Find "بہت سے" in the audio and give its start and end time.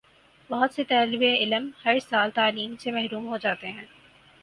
0.49-0.83